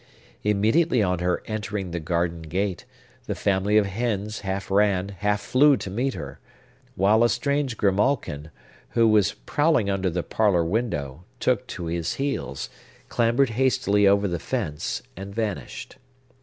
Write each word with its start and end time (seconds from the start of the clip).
Immediately 0.43 1.03
on 1.03 1.19
her 1.19 1.43
entering 1.45 1.91
the 1.91 1.99
garden 1.99 2.41
gate, 2.41 2.85
the 3.27 3.35
family 3.35 3.77
of 3.77 3.85
hens 3.85 4.39
half 4.39 4.71
ran, 4.71 5.09
half 5.09 5.39
flew 5.39 5.77
to 5.77 5.91
meet 5.91 6.15
her; 6.15 6.39
while 6.95 7.23
a 7.23 7.29
strange 7.29 7.77
grimalkin, 7.77 8.49
which 8.95 9.05
was 9.05 9.33
prowling 9.45 9.91
under 9.91 10.09
the 10.09 10.23
parlor 10.23 10.65
window, 10.65 11.23
took 11.39 11.67
to 11.67 11.85
his 11.85 12.15
heels, 12.15 12.67
clambered 13.09 13.51
hastily 13.51 14.07
over 14.07 14.27
the 14.27 14.39
fence, 14.39 15.03
and 15.15 15.35
vanished. 15.35 15.97